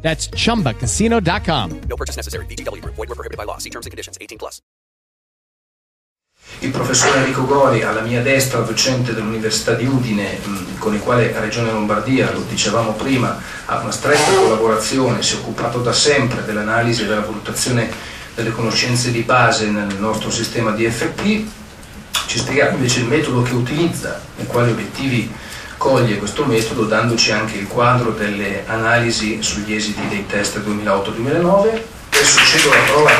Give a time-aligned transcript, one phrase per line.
[0.00, 1.80] That's chumbacasino.com.
[1.88, 2.46] No purchase necessary.
[2.46, 2.94] VGW Group.
[2.94, 3.58] Void were prohibited by law.
[3.58, 4.16] See terms and conditions.
[4.20, 4.62] 18 plus.
[6.60, 10.40] Il professor Enrico Gori, alla mia destra, docente dell'Università di Udine,
[10.78, 15.38] con il quale la Regione Lombardia, lo dicevamo prima, ha una stretta collaborazione, si è
[15.38, 17.90] occupato da sempre dell'analisi e della valutazione
[18.34, 21.46] delle conoscenze di base nel nostro sistema di FP,
[22.26, 25.30] ci spiegherà invece il metodo che utilizza e quali obiettivi
[25.78, 31.80] coglie questo metodo, dandoci anche il quadro delle analisi sugli esiti dei test 2008-2009.
[32.10, 33.10] Adesso cedo la parola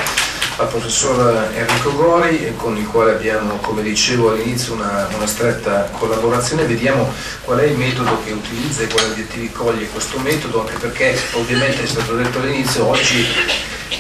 [0.56, 6.64] al professor Enrico Gori con il quale abbiamo, come dicevo all'inizio, una, una, stretta collaborazione.
[6.64, 11.16] Vediamo qual è il metodo che utilizza e quali obiettivi coglie questo metodo, anche perché
[11.34, 13.24] ovviamente è stato detto all'inizio, oggi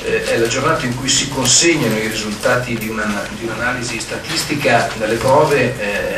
[0.02, 4.90] eh, è la giornata in cui si consegnano i risultati di, una, di un'analisi statistica
[4.96, 6.17] dalle prove eh,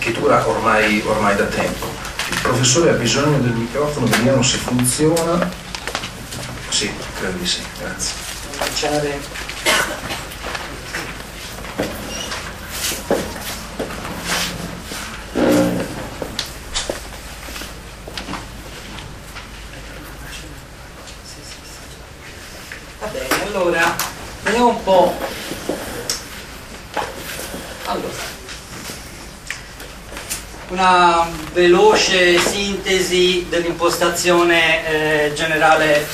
[0.00, 1.86] che dura ormai, ormai da tempo.
[2.30, 5.48] Il professore ha bisogno del microfono, vediamo se funziona.
[6.70, 8.14] Sì, credo di sì, grazie.
[23.00, 23.96] Va bene, allora
[24.42, 25.14] vediamo un po'.
[27.84, 28.28] Allora,
[30.80, 36.06] una veloce sintesi dell'impostazione eh, generale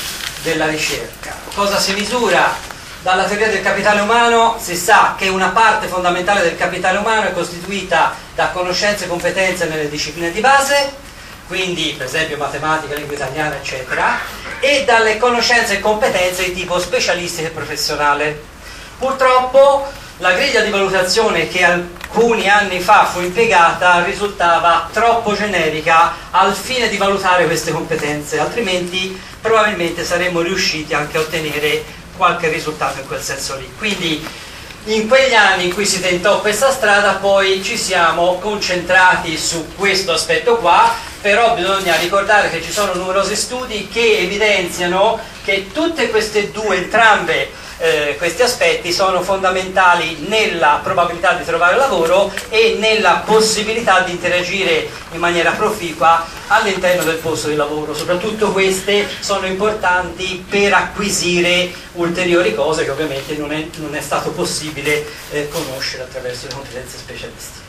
[0.42, 1.34] della ricerca.
[1.54, 2.52] Cosa si misura?
[3.00, 7.32] Dalla teoria del capitale umano si sa che una parte fondamentale del capitale umano è
[7.32, 10.92] costituita da conoscenze e competenze nelle discipline di base,
[11.46, 14.18] quindi per esempio matematica, lingua italiana, eccetera,
[14.58, 18.42] e dalle conoscenze e competenze di tipo specialistico e professionale.
[18.98, 19.86] Purtroppo
[20.18, 26.88] la griglia di valutazione che alcuni anni fa fu impiegata risultava troppo generica al fine
[26.88, 31.84] di valutare queste competenze, altrimenti probabilmente saremmo riusciti anche a ottenere
[32.16, 33.70] qualche risultato in quel senso lì.
[33.76, 34.26] Quindi
[34.84, 40.12] in quegli anni in cui si tentò questa strada poi ci siamo concentrati su questo
[40.12, 46.52] aspetto qua, però bisogna ricordare che ci sono numerosi studi che evidenziano che tutte queste
[46.52, 54.00] due, entrambe eh, questi aspetti sono fondamentali nella probabilità di trovare lavoro e nella possibilità
[54.00, 57.94] di interagire in maniera proficua all'interno del posto di lavoro.
[57.94, 64.30] Soprattutto queste sono importanti per acquisire ulteriori cose che ovviamente non è, non è stato
[64.30, 67.64] possibile eh, conoscere attraverso le competenze specialistiche.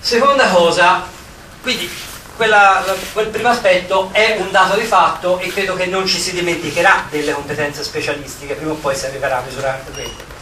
[0.00, 1.06] Seconda cosa,
[1.60, 1.90] quindi
[2.38, 6.32] quella, quel primo aspetto è un dato di fatto e credo che non ci si
[6.32, 10.36] dimenticherà delle competenze specialistiche, prima o poi si arriverà a misurare anche quelle.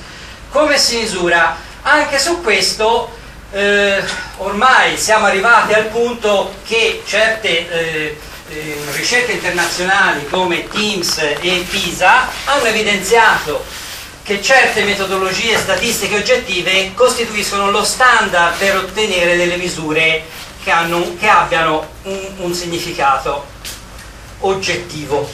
[0.51, 1.57] Come si misura?
[1.83, 3.11] Anche su questo
[3.51, 4.03] eh,
[4.37, 8.19] ormai siamo arrivati al punto che certe eh,
[8.51, 13.65] eh, ricerche internazionali come TIMS e PISA hanno evidenziato
[14.23, 20.25] che certe metodologie statistiche oggettive costituiscono lo standard per ottenere delle misure
[20.67, 23.47] che, hanno, che abbiano un, un significato
[24.41, 25.31] oggettivo.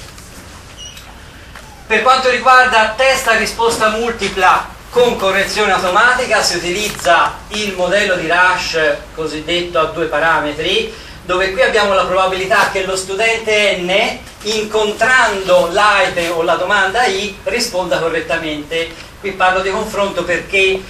[1.86, 8.28] Per quanto riguarda test a risposta multipla con correzione automatica si utilizza il modello di
[8.28, 8.78] Rush
[9.14, 10.92] cosiddetto a due parametri
[11.24, 17.38] dove qui abbiamo la probabilità che lo studente n incontrando l'item o la domanda i
[17.44, 18.90] risponda correttamente.
[19.18, 20.82] Qui parlo di confronto perché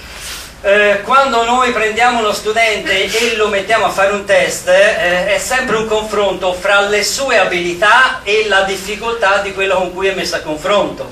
[0.65, 5.37] eh, quando noi prendiamo uno studente e lo mettiamo a fare un test eh, è
[5.37, 10.15] sempre un confronto fra le sue abilità e la difficoltà di quello con cui è
[10.15, 11.11] messo a confronto.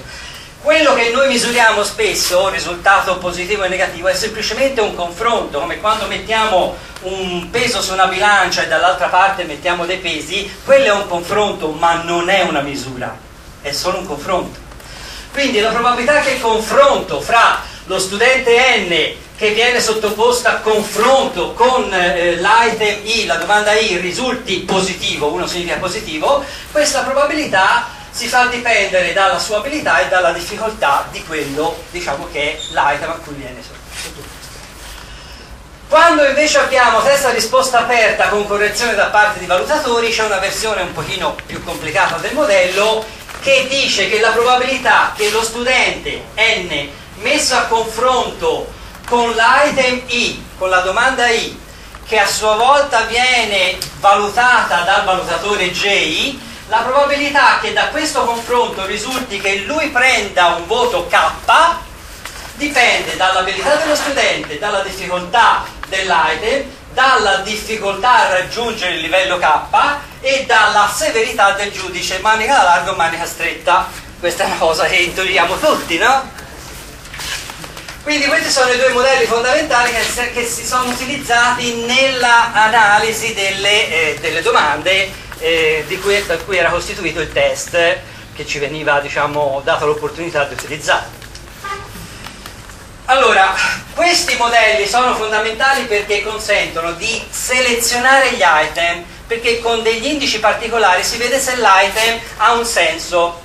[0.62, 6.06] Quello che noi misuriamo spesso, risultato positivo e negativo, è semplicemente un confronto, come quando
[6.06, 11.07] mettiamo un peso su una bilancia e dall'altra parte mettiamo dei pesi, quello è un
[11.07, 13.18] confronto, ma non è una misura,
[13.62, 14.59] è solo un confronto.
[15.33, 21.51] Quindi la probabilità che il confronto fra lo studente N che viene sottoposta a confronto
[21.51, 26.41] con eh, l'item I, la domanda I risulti positivo, uno significa positivo,
[26.71, 32.53] questa probabilità si fa dipendere dalla sua abilità e dalla difficoltà di quello diciamo, che
[32.53, 34.29] è l'item a cui viene sottoposto.
[35.89, 40.83] Quando invece abbiamo testa risposta aperta con correzione da parte di valutatori c'è una versione
[40.83, 43.03] un pochino più complicata del modello
[43.41, 48.71] che dice che la probabilità che lo studente n messo a confronto
[49.07, 51.59] con l'item i, con la domanda i,
[52.07, 56.38] che a sua volta viene valutata dal valutatore j,
[56.68, 61.18] la probabilità che da questo confronto risulti che lui prenda un voto k
[62.56, 69.45] dipende dall'abilità dello studente, dalla difficoltà dell'item, dalla difficoltà a raggiungere il livello K
[70.19, 73.88] e dalla severità del giudice, manica larga o manica stretta.
[74.19, 76.39] Questa è una cosa che intuiamo tutti, no?
[78.03, 84.18] Quindi questi sono i due modelli fondamentali che, che si sono utilizzati nell'analisi delle, eh,
[84.19, 88.00] delle domande eh, di cui, da cui era costituito il test
[88.33, 91.19] che ci veniva diciamo, data l'opportunità di utilizzare.
[93.06, 93.53] Allora,
[93.94, 101.03] questi modelli sono fondamentali perché consentono di selezionare gli item, perché con degli indici particolari
[101.03, 103.40] si vede se l'item ha un senso.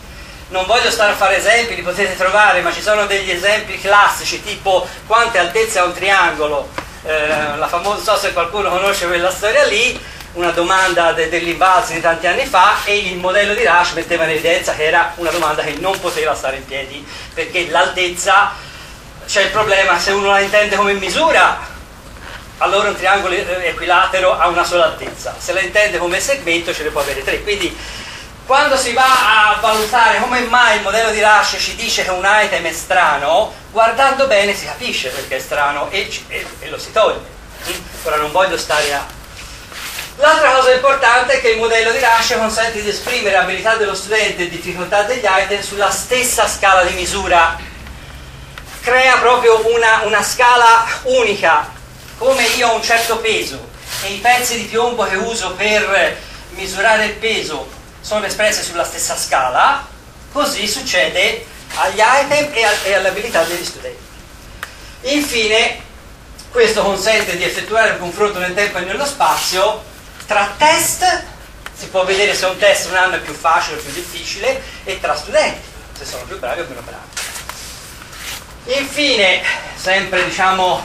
[0.48, 4.40] Non voglio stare a fare esempi, li potete trovare, ma ci sono degli esempi classici,
[4.44, 6.68] tipo quante altezze ha un triangolo,
[7.04, 10.00] eh, la famosa, non so se qualcuno conosce quella storia lì,
[10.34, 14.30] una domanda de, dell'invalsi di tanti anni fa e il modello di Rush metteva in
[14.30, 17.04] evidenza che era una domanda che non poteva stare in piedi,
[17.34, 18.52] perché l'altezza
[19.26, 21.58] c'è il problema, se uno la intende come misura,
[22.58, 26.90] allora un triangolo equilatero ha una sola altezza, se la intende come segmento ce ne
[26.90, 27.42] può avere tre.
[27.42, 27.76] Quindi
[28.46, 32.24] quando si va a valutare come mai il modello di Rush ci dice che un
[32.24, 36.92] item è strano, guardando bene si capisce perché è strano e, e, e lo si
[36.92, 37.34] toglie.
[38.04, 39.04] Ora non voglio stare a...
[40.18, 44.44] L'altra cosa importante è che il modello di Rush consente di esprimere abilità dello studente
[44.44, 47.58] e difficoltà degli item sulla stessa scala di misura.
[48.80, 51.68] Crea proprio una, una scala unica,
[52.16, 53.70] come io ho un certo peso
[54.04, 56.16] e i pezzi di piombo che uso per
[56.50, 57.74] misurare il peso
[58.06, 59.84] sono espressi sulla stessa scala,
[60.30, 61.44] così succede
[61.74, 64.00] agli item e, e all'abilità degli studenti.
[65.00, 65.82] Infine,
[66.52, 69.82] questo consente di effettuare un confronto nel tempo e nello spazio
[70.24, 71.24] tra test,
[71.76, 75.00] si può vedere se un test un anno è più facile o più difficile, e
[75.00, 75.66] tra studenti,
[75.98, 78.78] se sono più bravi o meno bravi.
[78.78, 79.42] Infine,
[79.74, 80.80] sempre diciamo,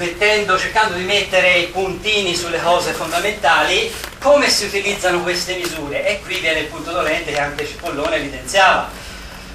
[0.00, 6.06] mettendo, cercando di mettere i puntini sulle cose fondamentali, come si utilizzano queste misure?
[6.06, 8.88] E qui viene il punto dolente che anche Cipollone evidenziava.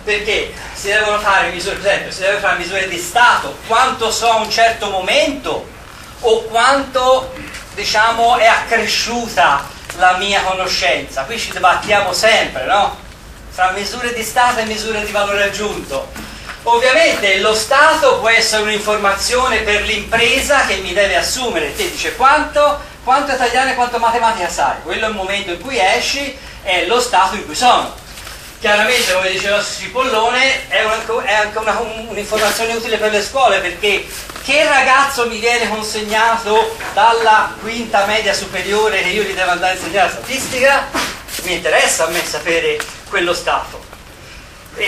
[0.04, 4.30] Perché si devono fare misure, per esempio, si devono fare misure di stato, quanto so
[4.30, 5.68] a un certo momento
[6.20, 7.34] o quanto
[7.74, 9.68] diciamo è accresciuta
[9.98, 11.24] la mia conoscenza.
[11.24, 13.00] Qui ci dibattiamo sempre, no?
[13.50, 16.34] Fra misure di stato e misure di valore aggiunto
[16.68, 22.80] Ovviamente lo Stato può essere un'informazione per l'impresa che mi deve assumere, ti dice quanto,
[23.04, 27.00] quanto italiano e quanto matematica sai, quello è il momento in cui esci, è lo
[27.00, 27.94] Stato in cui sono.
[28.60, 30.84] Chiaramente, come diceva Cipollone, è,
[31.26, 31.80] è anche una,
[32.10, 34.04] un'informazione utile per le scuole perché
[34.44, 39.76] che ragazzo mi viene consegnato dalla quinta media superiore che io gli devo andare a
[39.76, 40.88] insegnare statistica,
[41.44, 43.85] mi interessa a me sapere quello Stato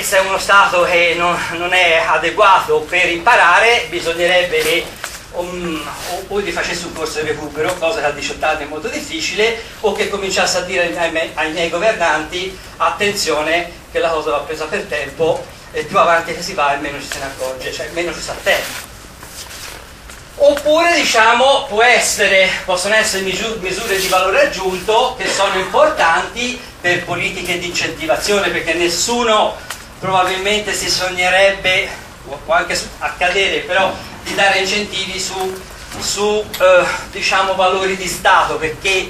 [0.02, 4.86] se è uno Stato che non, non è adeguato per imparare, bisognerebbe che
[5.32, 5.82] um,
[6.12, 8.90] o, o gli facesse un corso di recupero, cosa che a 18 anni è molto
[8.90, 14.32] difficile, o che cominciasse a dire ai, ai, ai miei governanti attenzione che la cosa
[14.32, 17.26] va presa per tempo e più avanti che si va e meno ci se ne
[17.26, 18.86] accorge, cioè meno ci sta tempo.
[20.40, 27.68] Oppure diciamo essere, possono essere misure di valore aggiunto che sono importanti per politiche di
[27.68, 29.56] incentivazione perché nessuno
[30.00, 31.90] probabilmente si sognerebbe,
[32.46, 35.62] può anche accadere, però di dare incentivi su,
[36.00, 39.10] su eh, diciamo, valori di Stato, perché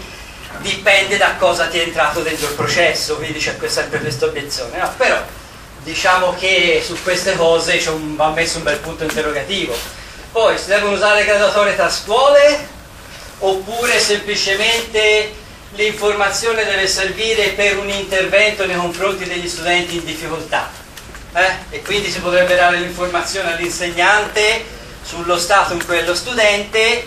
[0.59, 4.77] dipende da cosa ti è entrato dentro il processo, quindi c'è sempre questa obiezione.
[4.79, 5.17] No, però
[5.83, 9.75] diciamo che su queste cose un, va messo un bel punto interrogativo.
[10.31, 12.67] Poi si devono usare graduatorie tra scuole
[13.39, 15.33] oppure semplicemente
[15.77, 20.69] l'informazione deve servire per un intervento nei confronti degli studenti in difficoltà
[21.33, 21.51] eh?
[21.69, 24.65] e quindi si potrebbe dare l'informazione all'insegnante
[25.03, 27.05] sullo stato in cui è lo studente,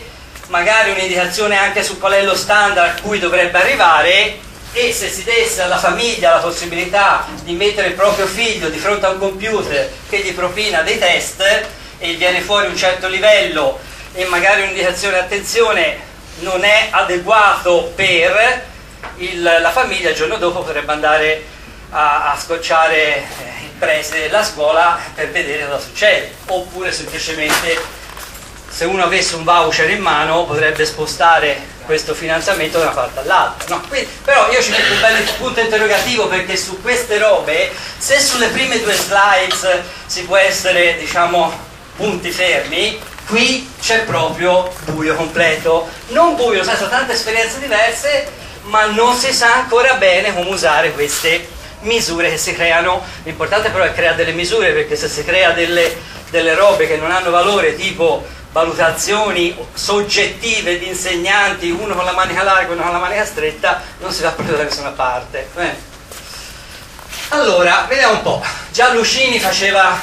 [0.48, 4.38] magari un'indicazione anche su qual è lo standard a cui dovrebbe arrivare
[4.72, 9.04] e se si desse alla famiglia la possibilità di mettere il proprio figlio di fronte
[9.04, 11.42] a un computer che gli propina dei test
[11.98, 13.80] e viene fuori un certo livello
[14.14, 16.09] e magari un'indicazione attenzione
[16.40, 18.68] non è adeguato per
[19.16, 21.44] il, la famiglia il giorno dopo potrebbe andare
[21.90, 23.22] a, a scocciare eh,
[23.64, 27.98] il preside della scuola per vedere cosa succede oppure semplicemente
[28.68, 33.74] se uno avesse un voucher in mano potrebbe spostare questo finanziamento da una parte all'altra.
[33.74, 33.82] No?
[33.88, 38.46] Quindi, però io ci metto un bel punto interrogativo perché su queste robe, se sulle
[38.46, 39.66] prime due slides
[40.06, 41.52] si può essere, diciamo,
[41.96, 45.88] punti fermi, qui c'è proprio buio completo.
[46.08, 48.26] Non buio, nel tante esperienze diverse,
[48.62, 51.48] ma non si sa ancora bene come usare queste
[51.80, 53.02] misure che si creano.
[53.22, 55.96] L'importante però è creare delle misure, perché se si crea delle,
[56.30, 62.42] delle robe che non hanno valore, tipo valutazioni soggettive di insegnanti, uno con la manica
[62.42, 65.48] larga e uno con la manica stretta, non si va proprio da nessuna parte.
[65.54, 65.88] Bene.
[67.28, 68.44] Allora, vediamo un po'.
[68.72, 70.00] Già Lucini faceva,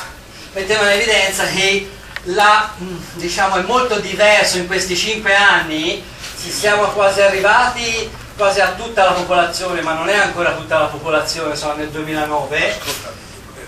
[0.53, 1.89] metteva in evidenza che
[2.27, 2.74] la,
[3.13, 6.03] diciamo, è molto diverso in questi cinque anni,
[6.41, 10.86] ci siamo quasi arrivati quasi a tutta la popolazione, ma non è ancora tutta la
[10.86, 12.79] popolazione, sono nel 2009.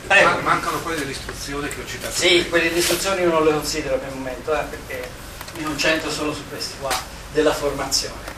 [0.08, 0.40] Prego.
[0.42, 2.14] Mancano quelle dell'istruzione che ho citato.
[2.16, 5.10] Sì, quelle dell'istruzione io non le considero per il momento, eh, perché
[5.56, 6.92] mi concentro solo su questi qua
[7.32, 8.38] della formazione.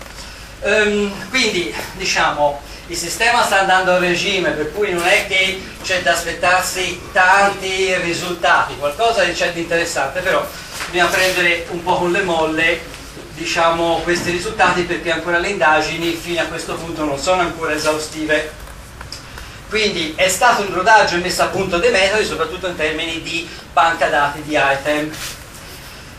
[0.62, 6.02] Um, quindi, diciamo, il sistema sta andando a regime, per cui non è che c'è
[6.02, 10.46] da aspettarsi tanti risultati, qualcosa c'è di interessante, però
[10.90, 12.82] bisogna prendere un po' con le molle
[13.34, 18.52] diciamo, questi risultati perché ancora le indagini fino a questo punto non sono ancora esaustive.
[19.70, 24.08] Quindi è stato un rodaggio messo a punto dei metodi, soprattutto in termini di banca
[24.08, 25.10] dati di item.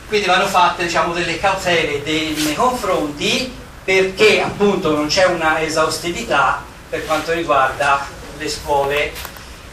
[0.09, 7.05] Quindi vanno fatte diciamo, delle cautele nei confronti perché appunto non c'è una esaustività per
[7.07, 8.07] quanto riguarda
[8.39, 9.13] le scuole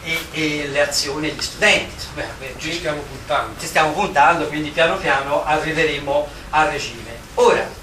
[0.02, 2.06] e, e le azioni degli studenti.
[2.14, 3.60] Beh, ci stiamo puntando.
[3.60, 7.18] Ci stiamo puntando, quindi piano piano arriveremo a regime.
[7.34, 7.78] Ora,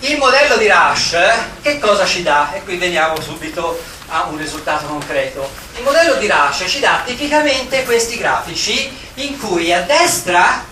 [0.00, 1.16] il modello di Rush
[1.60, 2.52] che cosa ci dà?
[2.54, 5.50] E qui veniamo subito a un risultato concreto.
[5.76, 10.64] Il modello di Rush ci dà tipicamente questi grafici in cui a destra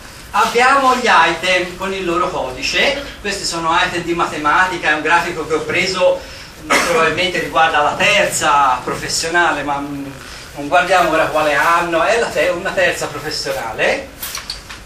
[0.42, 5.46] abbiamo gli item con il loro codice, questi sono item di matematica, è un grafico
[5.46, 6.20] che ho preso
[6.66, 14.14] probabilmente riguarda la terza professionale, ma non guardiamo ora quale anno, è una terza professionale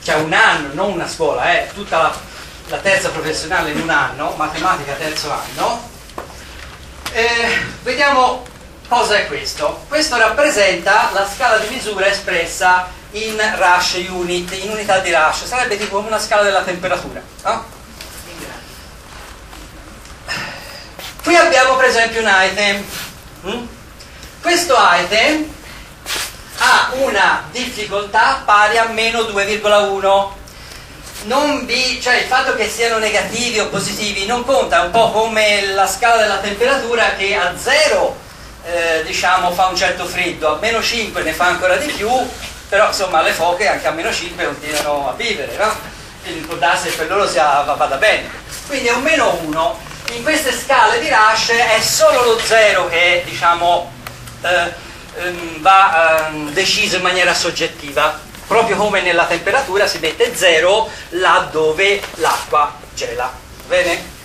[0.02, 2.12] cioè un anno, non una scuola, è eh, tutta la,
[2.68, 5.88] la, terza professionale in un anno, matematica terzo anno.
[7.12, 8.44] Eh, vediamo
[8.88, 9.84] cosa è questo.
[9.88, 15.76] Questo rappresenta la scala di misura espressa in rush unit, in unità di rush, sarebbe
[15.78, 17.20] tipo una scala della temperatura.
[17.44, 17.64] No?
[21.22, 22.84] Qui abbiamo per esempio un item.
[23.46, 23.66] Mm?
[24.40, 25.52] Questo item
[26.58, 30.38] ha una difficoltà pari a meno 2,1
[31.24, 35.10] non vi, cioè il fatto che siano negativi o positivi non conta, è un po'
[35.10, 38.16] come la scala della temperatura che a 0
[38.64, 42.08] eh, diciamo fa un certo freddo, a meno 5 ne fa ancora di più,
[42.70, 45.74] però insomma le foche anche a meno 5 continuano a vivere, no?
[46.22, 48.30] Quindi può darsi che per loro sia, vada bene.
[48.68, 49.78] Quindi è un meno 1.
[50.12, 53.92] In queste scale di Rush è solo lo 0 che diciamo
[54.42, 54.72] eh,
[55.16, 62.00] ehm, va ehm, deciso in maniera soggettiva, proprio come nella temperatura si mette 0 laddove
[62.14, 63.32] l'acqua gela.
[63.66, 64.18] Bene?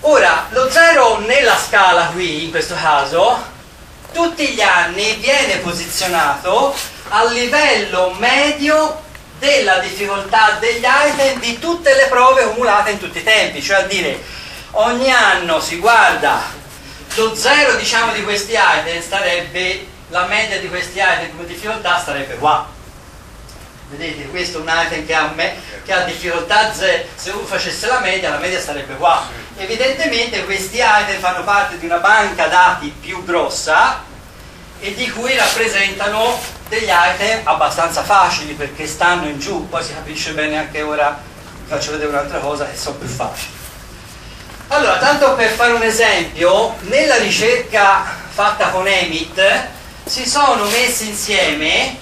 [0.00, 3.54] Ora, lo 0 nella scala qui, in questo caso,
[4.12, 6.74] tutti gli anni viene posizionato
[7.08, 9.02] a livello medio
[9.38, 13.82] della difficoltà degli item di tutte le prove cumulate in tutti i tempi, cioè a
[13.82, 14.22] dire
[14.72, 16.42] ogni anno si guarda
[17.14, 22.36] lo zero diciamo di questi item starebbe la media di questi item come difficoltà starebbe
[22.36, 22.74] qua.
[23.88, 27.86] Vedete questo è un item che ha, me, che ha difficoltà 0 se uno facesse
[27.86, 29.28] la media la media sarebbe qua.
[29.56, 34.02] Evidentemente questi item fanno parte di una banca dati più grossa
[34.80, 39.68] e di cui rappresentano degli item abbastanza facili perché stanno in giù.
[39.68, 41.18] Poi si capisce bene anche ora
[41.66, 43.54] faccio vedere un'altra cosa che sono più facili.
[44.68, 49.40] Allora, tanto per fare un esempio, nella ricerca fatta con Emit
[50.04, 51.96] si sono messi insieme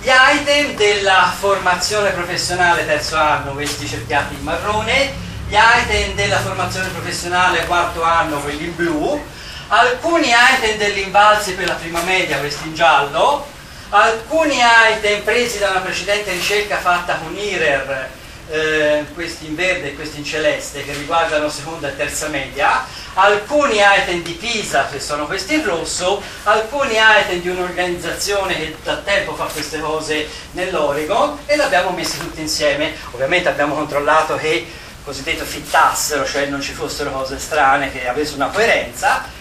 [0.00, 5.12] gli item della formazione professionale terzo anno, questi cerchiati in marrone,
[5.48, 9.24] gli item della formazione professionale quarto anno, quelli in blu,
[9.68, 13.46] alcuni item dell'invalsi per la prima media, questi in giallo,
[13.90, 14.58] alcuni
[14.92, 18.08] item presi da una precedente ricerca fatta con IRER
[18.48, 23.78] eh, questi in verde e questi in celeste che riguardano seconda e terza media, alcuni
[23.78, 29.34] item di Pisa che sono questi in rosso, alcuni item di un'organizzazione che da tempo
[29.34, 32.94] fa queste cose nell'Oregon e li abbiamo messi tutti insieme.
[33.12, 34.66] Ovviamente abbiamo controllato che
[35.02, 39.35] cosiddetto fittassero, cioè non ci fossero cose strane, che avessero una coerenza.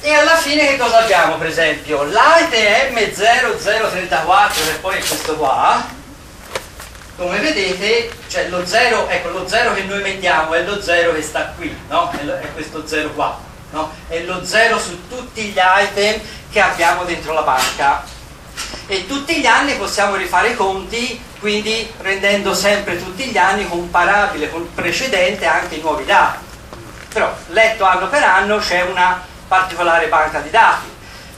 [0.00, 2.04] E alla fine che cosa abbiamo per esempio?
[2.04, 5.84] L'item M0034 che poi è questo qua,
[7.16, 11.22] come vedete, cioè lo 0, ecco lo 0 che noi mettiamo è lo 0 che
[11.22, 12.12] sta qui, no?
[12.12, 13.40] È, questo 0 qua,
[13.70, 13.92] no?
[14.06, 18.04] È lo 0 su tutti gli item che abbiamo dentro la banca.
[18.86, 24.48] E tutti gli anni possiamo rifare i conti, quindi rendendo sempre tutti gli anni comparabile
[24.48, 26.44] con il precedente anche i nuovi dati.
[27.12, 30.86] Però letto anno per anno c'è una particolare banca di dati.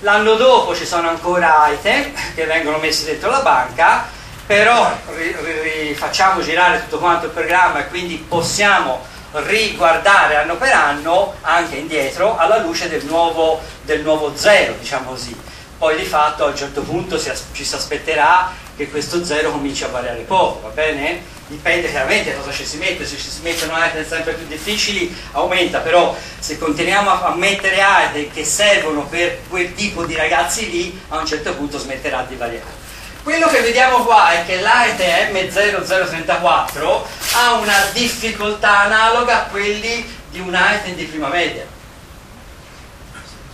[0.00, 4.06] L'anno dopo ci sono ancora item che vengono messi dentro la banca,
[4.46, 10.56] però ri- ri- ri- facciamo girare tutto quanto il programma e quindi possiamo riguardare anno
[10.56, 15.38] per anno anche indietro alla luce del nuovo, del nuovo zero, diciamo così.
[15.78, 19.84] Poi di fatto a un certo punto si ci si aspetterà che questo zero cominci
[19.84, 21.22] a variare poco, va bene?
[21.50, 25.12] Dipende chiaramente da cosa ci si mette, se ci si mettono item sempre più difficili
[25.32, 31.00] aumenta, però se continuiamo a, mettere item che servono per quel tipo di ragazzi lì,
[31.08, 32.78] a un certo punto smetterà di variare.
[33.24, 40.38] Quello che vediamo qua è che l'ITM 0034 ha una difficoltà analoga a quelli di
[40.38, 41.66] un item di prima media.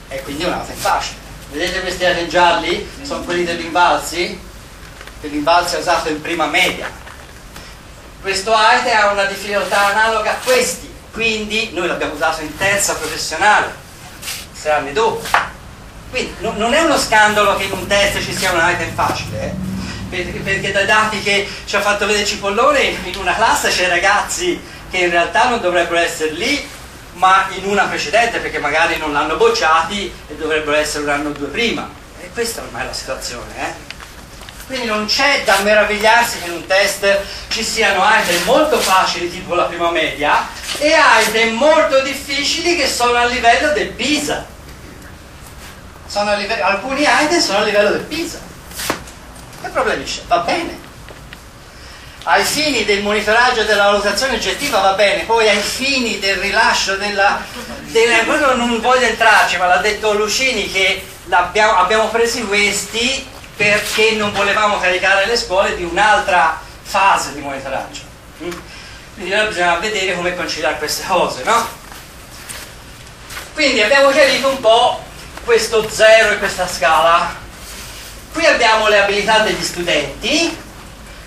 [0.08, 1.16] E quindi è un item facile.
[1.50, 2.86] Vedete questi item gialli?
[3.00, 4.38] Sono quelli dell'invalsi,
[5.18, 7.04] che l'invalsi è usato in prima media.
[8.26, 13.72] Questo item ha una difficoltà analoga a questi, quindi noi l'abbiamo usato in terza professionale,
[14.52, 15.24] sei anni dopo.
[16.10, 19.42] Quindi no- non è uno scandalo che in un test ci sia un item facile,
[19.42, 19.54] eh?
[20.10, 24.60] perché, perché dai dati che ci ha fatto vedere Cipollone in una classe c'è ragazzi
[24.90, 26.68] che in realtà non dovrebbero essere lì,
[27.12, 31.32] ma in una precedente perché magari non l'hanno bocciati e dovrebbero essere un anno o
[31.32, 31.88] due prima.
[32.20, 33.52] E questa ormai è la situazione.
[33.56, 33.85] Eh?
[34.66, 39.54] Quindi non c'è da meravigliarsi che in un test ci siano item molto facili tipo
[39.54, 40.92] la prima media e
[41.22, 44.44] item molto difficili che sono a livello del PISA.
[46.08, 48.38] Sono a live- alcuni item sono a livello del PISA.
[49.62, 50.22] Che problemi c'è?
[50.26, 50.84] Va bene.
[52.24, 57.40] Ai fini del monitoraggio della valutazione oggettiva va bene, poi ai fini del rilascio della...
[57.82, 58.22] della
[58.54, 65.26] non voglio entrarci, ma l'ha detto Lucini che abbiamo presi questi perché non volevamo caricare
[65.26, 68.02] le scuole di un'altra fase di monitoraggio.
[68.42, 68.50] Mm?
[69.14, 71.66] Quindi ora bisogna vedere come conciliare queste cose, no?
[73.54, 75.02] Quindi abbiamo chiarito un po'
[75.44, 77.34] questo zero e questa scala.
[78.32, 80.54] Qui abbiamo le abilità degli studenti,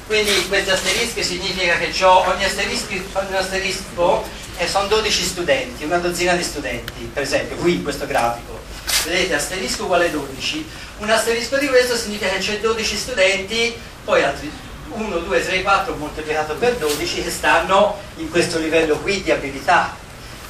[0.06, 4.24] quindi questi asterischi significa che ogni asterisco, ogni asterisco
[4.58, 8.60] e sono 12 studenti, una dozzina di studenti, per esempio qui in questo grafico.
[9.06, 10.70] Vedete, asterisco uguale 12.
[11.00, 14.52] Un asterisco di questo significa che c'è 12 studenti, poi altri
[14.90, 19.96] 1, 2, 3, 4 moltiplicato per 12 che stanno in questo livello qui di abilità.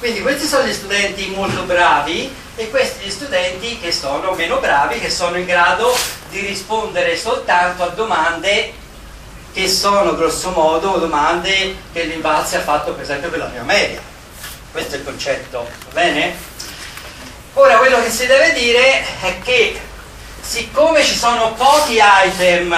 [0.00, 4.98] Quindi questi sono gli studenti molto bravi e questi gli studenti che sono meno bravi,
[4.98, 5.96] che sono in grado
[6.30, 8.72] di rispondere soltanto a domande
[9.52, 14.00] che sono grosso modo domande che l'Invalsi ha fatto per esempio per la prima media.
[14.72, 16.34] Questo è il concetto, va bene?
[17.54, 19.80] Ora quello che si deve dire è che
[20.50, 22.76] siccome ci sono pochi item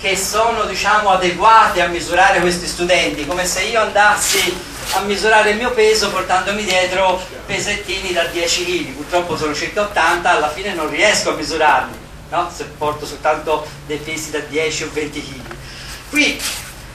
[0.00, 4.52] che sono diciamo adeguati a misurare questi studenti, come se io andassi
[4.94, 10.28] a misurare il mio peso portandomi dietro pesettini da 10 kg, purtroppo sono circa 80,
[10.28, 11.96] alla fine non riesco a misurarli,
[12.30, 12.50] no?
[12.52, 15.54] se porto soltanto dei pesi da 10 o 20 kg.
[16.10, 16.42] Qui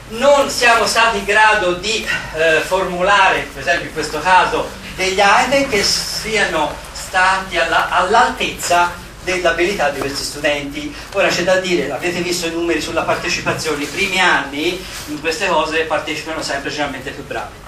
[0.08, 5.66] non siamo stati in grado di eh, formulare, per esempio in questo caso, degli item
[5.70, 10.94] che siano stati alla- all'altezza dell'abilità di questi studenti.
[11.12, 15.46] Ora c'è da dire, avete visto i numeri sulla partecipazione, i primi anni in queste
[15.46, 17.62] cose partecipano sempre generalmente più bravi.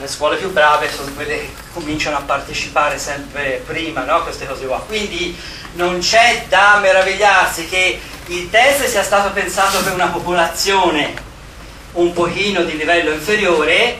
[0.00, 4.22] Le scuole più brave sono quelle che cominciano a partecipare sempre prima, no?
[4.22, 4.78] Queste cose qua.
[4.86, 5.36] Quindi
[5.74, 11.26] non c'è da meravigliarsi che il test sia stato pensato per una popolazione
[11.92, 13.98] un pochino di livello inferiore,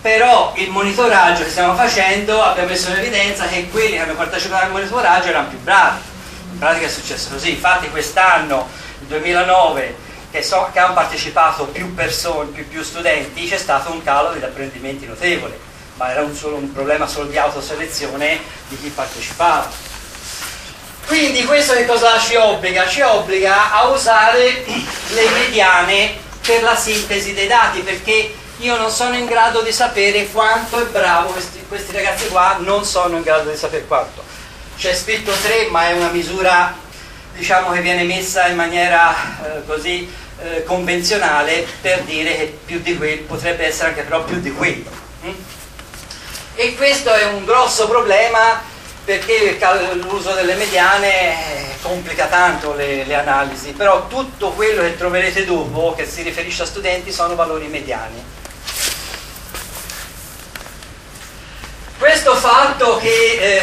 [0.00, 4.66] però il monitoraggio che stiamo facendo abbiamo messo in evidenza che quelli che hanno partecipato
[4.66, 6.00] al monitoraggio erano più bravi.
[6.52, 8.68] In pratica è successo così, infatti quest'anno,
[9.00, 9.96] il 2009,
[10.30, 14.44] che, so, che hanno partecipato più persone, più, più studenti, c'è stato un calo degli
[14.44, 15.58] apprendimenti notevole,
[15.94, 19.68] ma era un, solo, un problema solo di autoselezione di chi partecipava.
[21.06, 22.86] Quindi questo che cosa ci obbliga?
[22.86, 24.64] Ci obbliga a usare
[25.08, 30.26] le mediane per la sintesi dei dati, perché io non sono in grado di sapere
[30.28, 34.22] quanto è bravo questi, questi ragazzi qua, non sono in grado di sapere quanto.
[34.76, 36.74] C'è scritto 3, ma è una misura
[37.34, 42.96] diciamo che viene messa in maniera eh, così eh, convenzionale per dire che più di
[42.96, 44.90] quello potrebbe essere anche però più di quello.
[45.24, 45.34] mm?
[46.56, 48.60] E questo è un grosso problema
[49.04, 49.56] perché
[49.94, 55.94] l'uso delle mediane eh, complica tanto le, le analisi, però tutto quello che troverete dopo
[55.96, 58.36] che si riferisce a studenti sono valori mediani.
[62.08, 63.62] Questo fatto che eh,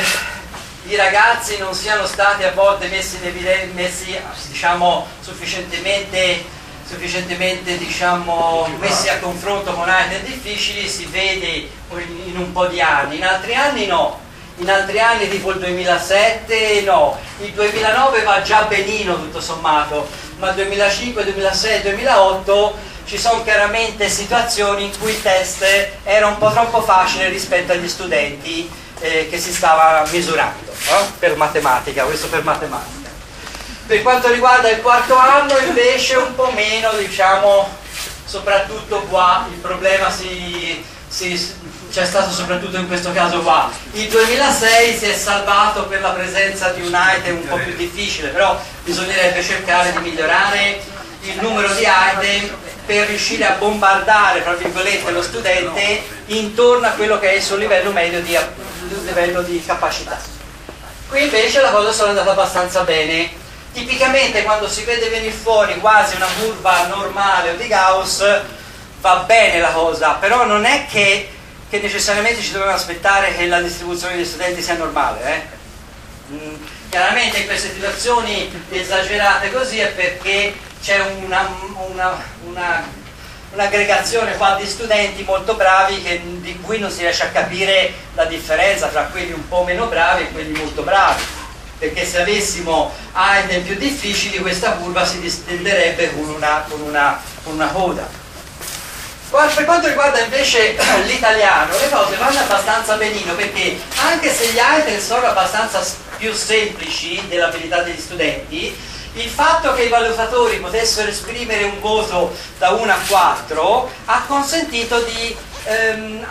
[0.84, 4.16] i ragazzi non siano stati a volte messi, in eviden- messi
[4.50, 6.46] diciamo, sufficientemente,
[6.88, 11.68] sufficientemente diciamo, messi a confronto con item difficili si vede
[12.26, 14.20] in un po' di anni, in altri anni no,
[14.58, 20.50] in altri anni tipo il 2007 no, il 2009 va già benino tutto sommato, ma
[20.50, 25.64] il 2005, 2006, 2008 ci sono chiaramente situazioni in cui il test
[26.04, 31.06] era un po' troppo facile rispetto agli studenti eh, che si stava misurando eh?
[31.20, 33.10] per matematica, questo per matematica.
[33.86, 37.70] Per quanto riguarda il quarto anno invece un po' meno, diciamo,
[38.26, 41.54] soprattutto qua il problema si, si,
[41.92, 43.70] c'è stato soprattutto in questo caso qua.
[43.92, 48.30] Il 2006 si è salvato per la presenza di un item un po' più difficile,
[48.30, 50.94] però bisognerebbe cercare di migliorare
[51.30, 57.20] il numero di item per riuscire a bombardare, tra virgolette, lo studente intorno a quello
[57.20, 58.38] che è il suo livello medio di,
[59.04, 60.20] livello di capacità.
[61.10, 63.44] Qui invece la cosa sono andata abbastanza bene.
[63.74, 68.24] Tipicamente quando si vede venire fuori quasi una curva normale o di Gauss
[69.02, 71.30] va bene la cosa, però non è che,
[71.70, 75.22] che necessariamente ci dobbiamo aspettare che la distribuzione degli studenti sia normale.
[75.24, 76.34] Eh?
[76.34, 76.56] Mm,
[76.90, 81.50] chiaramente in queste situazioni esagerate così è perché c'è una,
[81.88, 82.88] una, una,
[83.54, 88.26] un'aggregazione qua di studenti molto bravi che, di cui non si riesce a capire la
[88.26, 91.24] differenza tra quelli un po' meno bravi e quelli molto bravi.
[91.80, 97.54] Perché se avessimo item più difficili questa curva si distenderebbe con una, con una, con
[97.54, 98.08] una coda.
[99.32, 105.00] Per quanto riguarda invece l'italiano le cose vanno abbastanza benino perché anche se gli item
[105.00, 105.84] sono abbastanza
[106.18, 112.72] più semplici dell'abilità degli studenti il fatto che i valutatori potessero esprimere un voto da
[112.72, 116.26] 1 a 4 ha consentito di ehm,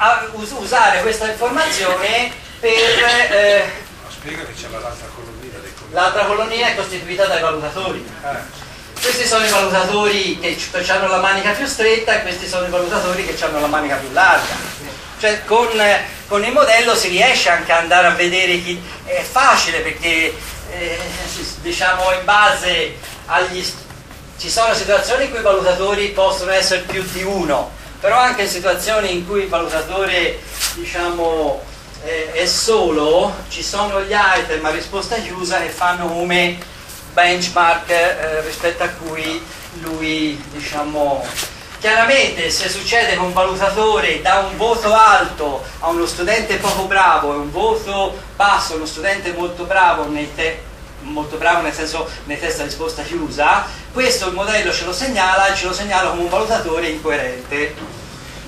[0.59, 2.71] usare questa informazione per...
[2.71, 3.73] Eh,
[4.09, 8.05] spiega che c'è l'altra colonnina dei L'altra colonnina è costituita dai valutatori.
[8.25, 8.63] Eh.
[9.01, 13.25] Questi sono i valutatori che hanno la manica più stretta e questi sono i valutatori
[13.25, 14.57] che hanno la manica più larga.
[15.19, 15.69] Cioè con,
[16.27, 18.81] con il modello si riesce anche ad andare a vedere chi...
[19.05, 20.35] È facile perché
[20.79, 20.99] eh,
[21.61, 23.65] diciamo in base agli
[24.37, 28.49] ci sono situazioni in cui i valutatori possono essere più di uno però anche in
[28.49, 30.41] situazioni in cui il valutatore
[30.75, 31.63] diciamo
[32.05, 36.59] eh, è solo ci sono gli item a risposta chiusa che fanno come
[37.13, 39.43] benchmark eh, rispetto a cui
[39.81, 41.25] lui diciamo
[41.85, 47.35] Chiaramente se succede che un valutatore dà un voto alto a uno studente poco bravo
[47.35, 50.63] e un voto basso a uno studente molto bravo nei te-
[51.01, 55.49] molto bravo nel senso nei test a risposta chiusa, questo il modello ce lo segnala
[55.49, 57.75] e ce lo segnala come un valutatore incoerente.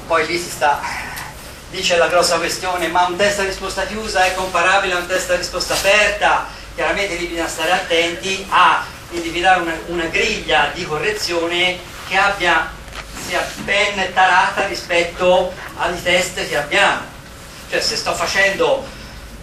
[0.06, 0.80] Poi lì si sta,
[1.68, 5.28] dice la grossa questione, ma un test a risposta chiusa è comparabile a un test
[5.28, 6.46] a risposta aperta?
[6.74, 12.75] Chiaramente lì bisogna stare attenti a individuare una, una griglia di correzione che abbia
[13.26, 17.02] sia ben tarata rispetto ai test che abbiamo.
[17.68, 18.86] Cioè se sto facendo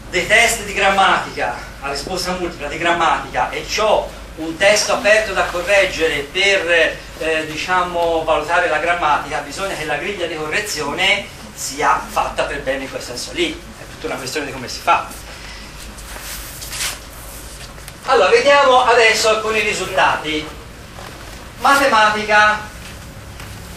[0.09, 5.43] dei test di grammatica a risposta multipla di grammatica e ho un testo aperto da
[5.45, 12.43] correggere per eh, diciamo, valutare la grammatica, bisogna che la griglia di correzione sia fatta
[12.43, 13.51] per bene in quel senso lì.
[13.51, 15.07] È tutta una questione di come si fa.
[18.05, 20.47] Allora, vediamo adesso alcuni risultati.
[21.59, 22.71] Matematica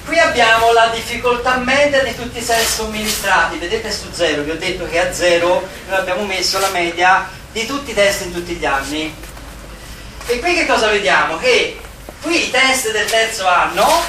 [0.06, 4.56] Qui abbiamo la difficoltà media di tutti i set somministrati, vedete su 0, vi ho
[4.56, 8.54] detto che a 0 noi abbiamo messo la media di tutti i test in tutti
[8.54, 9.12] gli anni.
[10.26, 11.38] E qui che cosa vediamo?
[11.38, 11.80] Che
[12.22, 14.00] qui i test del terzo anno,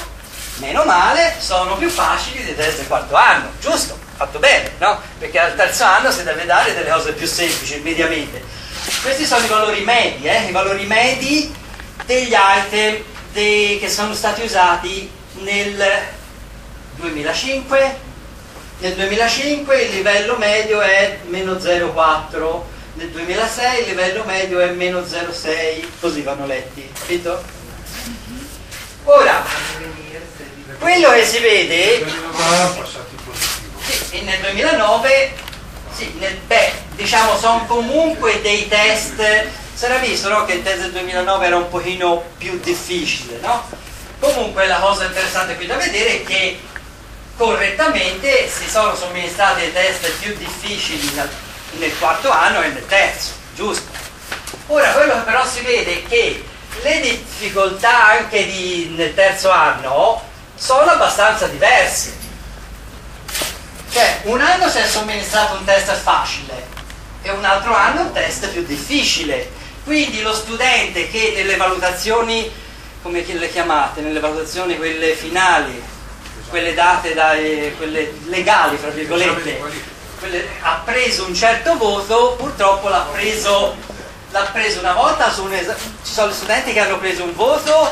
[0.58, 3.98] meno male, sono più facili dei test del quarto anno, giusto?
[4.14, 5.00] Fatto bene, no?
[5.18, 8.40] Perché al terzo anno si deve dare delle cose più semplici, mediamente.
[9.02, 10.44] Questi sono i valori medi, eh?
[10.44, 11.52] i valori medi
[12.06, 15.84] degli item dei, che sono stati usati nel
[16.96, 18.06] 2005
[18.80, 22.60] nel 2005 il livello medio è meno 0,4
[22.94, 27.42] nel 2006 il livello medio è meno 0,6 così vanno letti capito?
[29.04, 29.44] ora
[30.78, 32.06] quello che si vede
[34.10, 35.32] sì, nel 2009
[35.94, 40.80] sì, nel, beh, diciamo sono comunque dei test si era visto no, che il test
[40.82, 43.86] del 2009 era un pochino più difficile no?
[44.20, 46.60] Comunque la cosa interessante qui da vedere è che
[47.36, 51.10] correttamente si sono somministrati dei test più difficili
[51.72, 53.90] nel quarto anno e nel terzo, giusto?
[54.66, 56.44] Ora quello che però si vede è che
[56.82, 60.22] le difficoltà anche di- nel terzo anno
[60.54, 62.16] sono abbastanza diverse.
[63.90, 66.66] Cioè, un anno si è somministrato un test facile
[67.22, 69.50] e un altro anno un test più difficile.
[69.84, 72.50] Quindi lo studente che nelle valutazioni,
[73.08, 75.82] come le chiamate, nelle valutazioni quelle finali,
[76.50, 79.58] quelle date dai, quelle legali, fra virgolette,
[80.18, 83.74] quelle- ha preso un certo voto, purtroppo l'ha preso,
[84.30, 85.74] l'ha preso una volta un.
[86.04, 87.90] Ci sono studenti che hanno preso un voto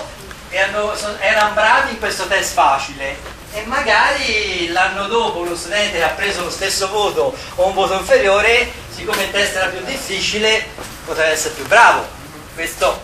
[0.50, 3.16] e hanno- erano bravi in questo test facile
[3.55, 7.94] e magari l'anno dopo uno studente che ha preso lo stesso voto o un voto
[7.94, 10.66] inferiore, siccome il test era più difficile,
[11.07, 12.07] poteva essere più bravo.
[12.55, 13.00] Questo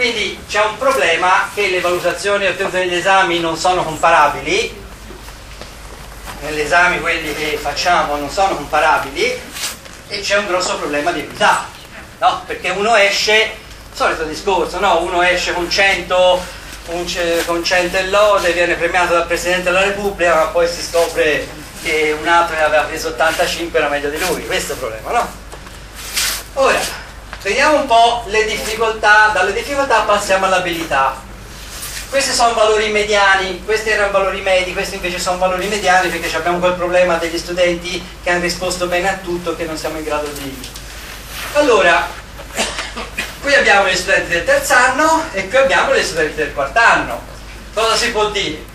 [0.00, 4.82] quindi c'è un problema che le valutazioni ottenute negli esami non sono comparabili,
[6.40, 9.38] negli esami quelli che facciamo non sono comparabili
[10.08, 11.66] e c'è un grosso problema di equità,
[12.18, 12.44] no?
[12.46, 13.50] Perché uno esce,
[13.92, 15.02] solito discorso, no?
[15.02, 16.44] Uno esce con 100,
[16.92, 20.80] un ce- con 100 e lode, viene premiato dal Presidente della Repubblica, ma poi si
[20.80, 21.46] scopre
[21.82, 25.10] che un altro che aveva preso 85 era meglio di lui, questo è il problema,
[25.10, 25.32] no?
[26.54, 26.80] Ora,
[27.42, 31.28] vediamo un po' le difficoltà, dalle difficoltà passiamo all'abilità.
[32.08, 36.58] Questi sono valori mediani, questi erano valori medi, questi invece sono valori mediani perché abbiamo
[36.58, 40.26] quel problema degli studenti che hanno risposto bene a tutto che non siamo in grado
[40.26, 40.68] di...
[41.52, 42.08] Allora,
[43.40, 47.22] qui abbiamo gli studenti del terzo anno e qui abbiamo gli studenti del quarto anno.
[47.72, 48.69] Cosa si può dire?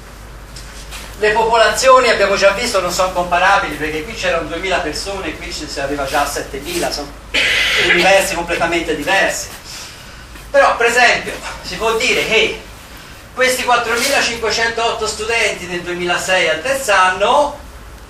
[1.18, 5.50] Le popolazioni abbiamo già visto non sono comparabili perché qui c'erano 2000 persone e qui
[5.52, 7.10] si arriva già a 7000, sono
[7.90, 9.48] universi completamente diversi.
[10.52, 12.62] Però per esempio si può dire che
[13.34, 17.60] questi 4.508 studenti del 2006 al terzo anno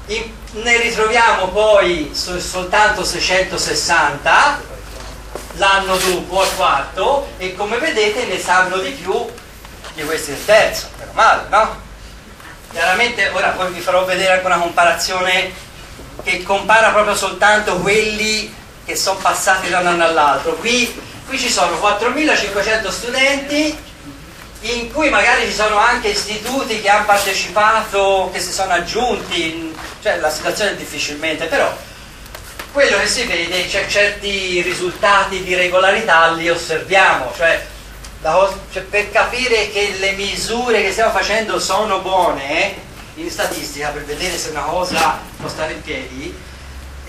[0.08, 4.62] in- ne ritroviamo poi so- soltanto 660
[5.58, 9.26] l'anno dopo al quarto e come vedete ne sanno di più
[9.94, 11.84] di questi del terzo, meno male, no?
[12.76, 15.50] Chiaramente ora poi vi farò vedere anche una comparazione
[16.26, 20.56] che compara proprio soltanto quelli che sono passati da un anno all'altro.
[20.56, 23.78] Qui, qui ci sono 4.500 studenti
[24.60, 30.18] in cui magari ci sono anche istituti che hanno partecipato, che si sono aggiunti, cioè
[30.18, 31.74] la situazione è difficilmente, però
[32.74, 37.66] quello che si vede, c'è certi risultati di regolarità li osserviamo, cioè,
[38.26, 42.76] la cos- cioè, per capire che le misure che stiamo facendo sono buone eh,
[43.16, 46.36] in statistica, per vedere se una cosa può stare in piedi,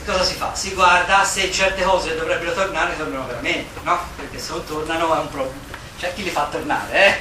[0.04, 0.54] cosa si fa?
[0.54, 3.98] Si guarda se certe cose dovrebbero tornare, tornano veramente, no?
[4.14, 5.58] Perché se non tornano è un problema.
[5.98, 7.14] C'è chi li fa tornare, eh?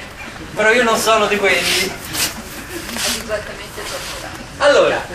[0.54, 1.90] Però io non sono di quelli.
[4.58, 5.06] Allora,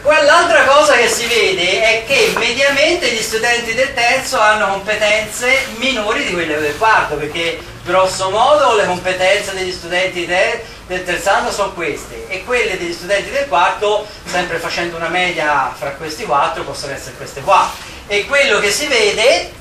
[0.00, 6.24] quell'altra cosa che si vede è che mediamente gli studenti del terzo hanno competenze minori
[6.24, 11.50] di quelle del quarto, perché grosso modo le competenze degli studenti de- del terzo anno
[11.52, 16.64] sono queste e quelle degli studenti del quarto, sempre facendo una media fra questi quattro,
[16.64, 17.70] possono essere queste qua.
[18.06, 19.58] E quello che si vede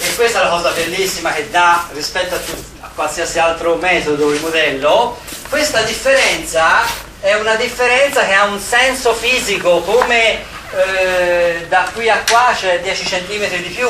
[0.00, 2.38] e questa è la cosa bellissima che dà rispetto a,
[2.86, 6.82] a qualsiasi altro metodo il modello, questa differenza
[7.20, 12.80] è una differenza che ha un senso fisico, come eh, da qui a qua c'è
[12.80, 13.88] 10 cm di più.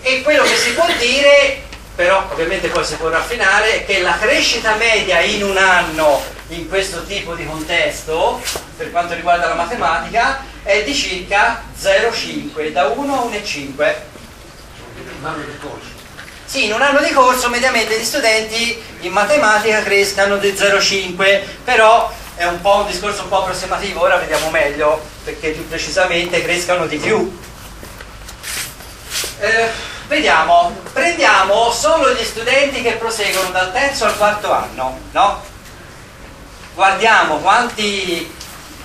[0.00, 1.62] E quello che si può dire,
[1.94, 7.04] però ovviamente poi si può raffinare, che la crescita media in un anno in questo
[7.04, 8.40] tipo di contesto,
[8.76, 13.94] per quanto riguarda la matematica, è di circa 0,5, da 1 a 1,5.
[16.44, 22.12] Sì, in un anno di corso mediamente gli studenti in matematica crescano di 0,5, però
[22.34, 26.86] è un po' un discorso un po' approssimativo, ora vediamo meglio perché più precisamente crescano
[26.86, 27.38] di più.
[29.40, 35.42] Eh, vediamo, prendiamo solo gli studenti che proseguono dal terzo al quarto anno, no?
[36.74, 38.30] Guardiamo quanti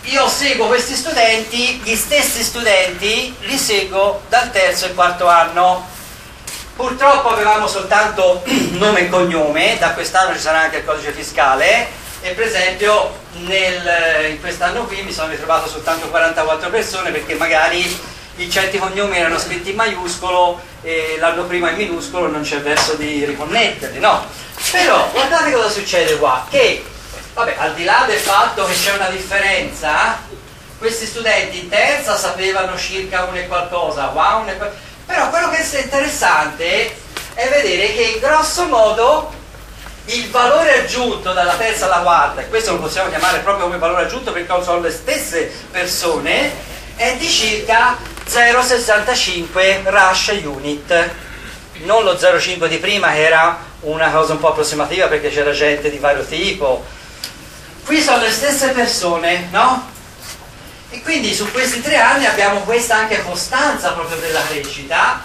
[0.04, 5.86] io seguo questi studenti, gli stessi studenti li seguo dal terzo al quarto anno.
[6.78, 8.42] Purtroppo avevamo soltanto
[8.80, 11.88] nome e cognome, da quest'anno ci sarà anche il codice fiscale
[12.22, 18.16] e per esempio nel- in quest'anno qui mi sono ritrovato soltanto 44 persone perché magari
[18.38, 22.94] i certi cognomi erano scritti in maiuscolo e l'anno prima in minuscolo non c'è verso
[22.94, 24.26] di riconnetterli, no?
[24.72, 26.84] Però guardate cosa succede qua, che
[27.34, 30.20] vabbè, al di là del fatto che c'è una differenza,
[30.78, 35.50] questi studenti in terza sapevano circa un e qualcosa, qua un e qualcosa, però quello
[35.50, 36.96] che è interessante
[37.34, 39.34] è vedere che grosso modo
[40.06, 44.04] il valore aggiunto dalla terza alla quarta, e questo lo possiamo chiamare proprio come valore
[44.04, 46.54] aggiunto perché sono le stesse persone,
[46.96, 51.10] è di circa 0,65 rush unit,
[51.84, 55.90] non lo 0,5 di prima che era una cosa un po' approssimativa perché c'era gente
[55.90, 56.86] di vario tipo.
[57.86, 59.90] Qui sono le stesse persone, no?
[60.90, 65.22] E quindi su questi tre anni abbiamo questa anche costanza proprio della crescita.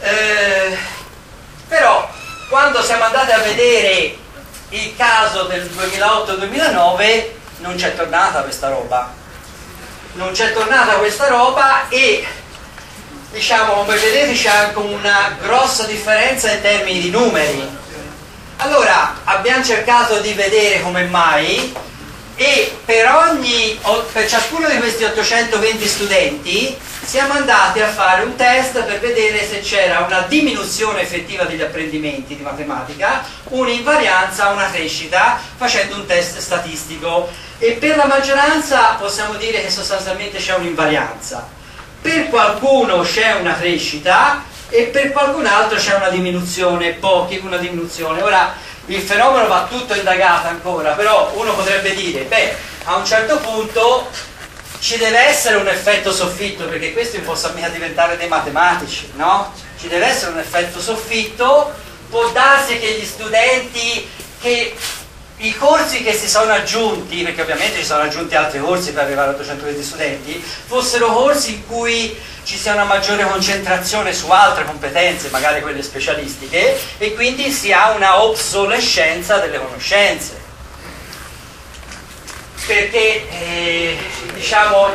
[0.00, 0.76] Eh,
[1.68, 2.08] però
[2.48, 4.16] quando siamo andati a vedere
[4.70, 7.24] il caso del 2008-2009
[7.58, 9.24] non c'è tornata questa roba.
[10.16, 12.26] Non c'è tornata questa roba e
[13.32, 17.68] diciamo come vedete c'è anche una grossa differenza in termini di numeri.
[18.56, 21.74] Allora abbiamo cercato di vedere come mai
[22.34, 23.78] e per, ogni,
[24.10, 29.60] per ciascuno di questi 820 studenti siamo andati a fare un test per vedere se
[29.60, 37.28] c'era una diminuzione effettiva degli apprendimenti di matematica, un'invarianza, una crescita, facendo un test statistico.
[37.58, 41.48] E per la maggioranza possiamo dire che sostanzialmente c'è un'invarianza.
[42.02, 48.20] Per qualcuno c'è una crescita e per qualcun altro c'è una diminuzione, pochi una diminuzione.
[48.20, 48.54] Ora,
[48.86, 54.08] il fenomeno va tutto indagato ancora, però uno potrebbe dire, beh, a un certo punto
[54.78, 59.52] ci deve essere un effetto soffitto, perché questi non possono mica diventare dei matematici, no?
[59.80, 61.72] Ci deve essere un effetto soffitto,
[62.10, 64.08] può darsi che gli studenti
[64.40, 64.76] che
[65.38, 69.30] i corsi che si sono aggiunti, perché ovviamente ci sono aggiunti altri corsi per arrivare
[69.30, 75.28] a 820 studenti, fossero corsi in cui ci sia una maggiore concentrazione su altre competenze,
[75.28, 80.44] magari quelle specialistiche, e quindi si ha una obsolescenza delle conoscenze.
[82.66, 83.98] Perché eh,
[84.32, 84.88] diciamo,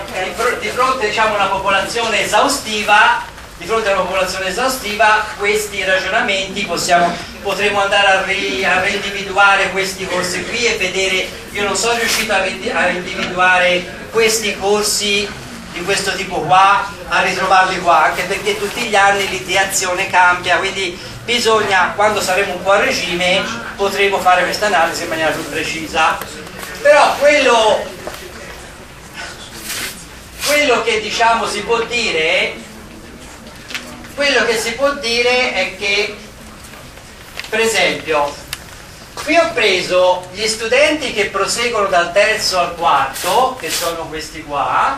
[0.60, 3.23] di fronte diciamo, a una popolazione esaustiva,
[3.58, 9.71] di fronte a una popolazione esaustiva, questi ragionamenti possiamo, potremo andare a, ri, a reindividuare
[9.71, 12.41] questi corsi qui e vedere, io non sono riuscito a,
[12.73, 15.27] a individuare questi corsi
[15.71, 20.97] di questo tipo qua a ritrovarli qua, anche perché tutti gli anni l'ideazione cambia, quindi
[21.23, 23.43] bisogna, quando saremo un po' a regime,
[23.75, 26.17] potremo fare questa analisi in maniera più precisa.
[26.82, 27.86] Però quello,
[30.45, 32.54] quello che diciamo si può dire,
[34.15, 36.15] quello che si può dire è che,
[37.52, 38.34] per esempio,
[39.14, 44.98] qui ho preso gli studenti che proseguono dal terzo al quarto, che sono questi qua,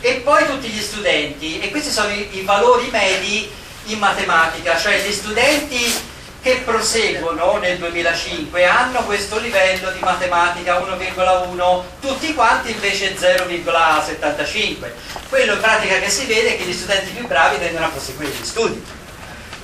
[0.00, 3.48] e poi tutti gli studenti e questi sono i, i valori medi
[3.84, 11.82] in matematica, cioè gli studenti che proseguono nel 2005 hanno questo livello di matematica 1,1,
[12.00, 14.90] tutti quanti invece 0,75.
[15.28, 18.32] Quello in pratica che si vede è che gli studenti più bravi tendono a proseguire
[18.32, 18.93] gli studi.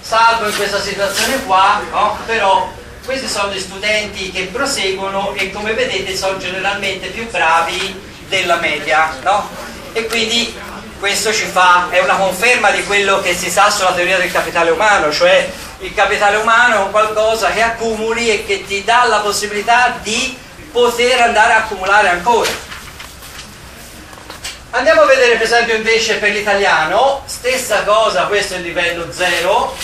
[0.01, 2.19] Salvo in questa situazione qua, no?
[2.27, 2.73] però
[3.05, 9.17] questi sono gli studenti che proseguono e come vedete sono generalmente più bravi della media.
[9.23, 9.69] No?
[9.93, 10.55] e quindi
[10.99, 14.71] questo ci fa, è una conferma di quello che si sa sulla teoria del capitale
[14.71, 19.99] umano, cioè il capitale umano è qualcosa che accumuli e che ti dà la possibilità
[20.03, 20.37] di
[20.71, 22.51] poter andare a accumulare ancora.
[24.73, 29.77] Andiamo a vedere per esempio invece per l'italiano, stessa cosa, questo è il livello 0,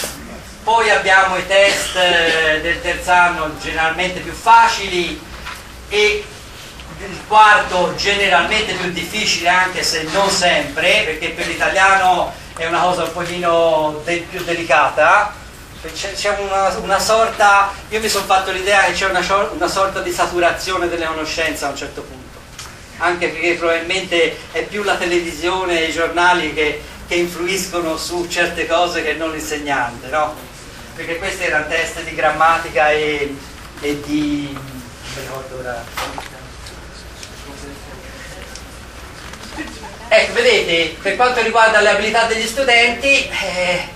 [0.63, 5.21] poi abbiamo i test eh, del terzo anno generalmente più facili
[5.89, 6.25] e
[6.99, 13.03] il quarto generalmente più difficile anche se non sempre perché per l'italiano è una cosa
[13.03, 15.35] un pochino de più delicata.
[15.93, 20.13] C'è una, una, sorta io mi sono fatto l'idea che c'è una, una, sorta di
[20.13, 22.26] saturazione delle conoscenze a un certo punto
[22.99, 28.67] anche perché probabilmente è più la televisione e i giornali che, che influiscono su certe
[28.67, 30.35] cose che non l'insegnante no?
[30.95, 33.37] perché questi erano test di grammatica e,
[33.81, 34.57] e di
[40.09, 43.89] Ecco, vedete, per quanto riguarda le abilità degli studenti, eh,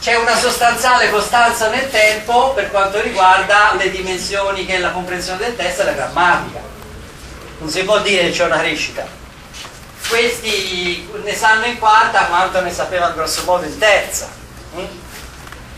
[0.00, 5.38] c'è una sostanziale costanza nel tempo per quanto riguarda le dimensioni che è la comprensione
[5.38, 6.73] del testo e la grammatica.
[7.64, 9.06] Non si può dire che c'è una crescita.
[10.06, 14.28] Questi ne sanno in quarta quanto ne sapevano grosso modo in terza.
[14.76, 14.84] Mm?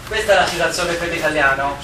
[0.08, 1.78] Questa è la situazione per l'italiano.